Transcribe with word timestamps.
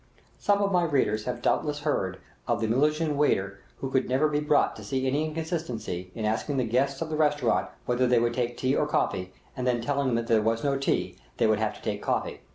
Some 0.39 0.63
of 0.63 0.71
my 0.71 0.83
readers 0.83 1.25
have 1.25 1.43
doubtless 1.43 1.81
heard 1.81 2.17
of 2.47 2.59
the 2.59 2.65
Milesian 2.65 3.17
waiter 3.17 3.59
who 3.77 3.91
could 3.91 4.09
never 4.09 4.27
be 4.27 4.39
brought 4.39 4.75
to 4.77 4.83
see 4.83 5.05
any 5.05 5.25
inconsistency 5.25 6.09
in 6.15 6.25
asking 6.25 6.57
the 6.57 6.63
guests 6.63 7.03
of 7.03 7.09
the 7.09 7.15
restaurant 7.15 7.67
whether 7.85 8.07
they 8.07 8.17
would 8.17 8.33
take 8.33 8.57
tea 8.57 8.75
or 8.75 8.87
coffee, 8.87 9.31
and 9.55 9.67
then 9.67 9.79
telling 9.79 10.15
them 10.15 10.25
there 10.25 10.41
was 10.41 10.63
no 10.63 10.75
tea, 10.75 11.17
they 11.37 11.45
would 11.45 11.59
have 11.59 11.75
to 11.75 11.83
take 11.83 12.01
coffee. 12.01 12.41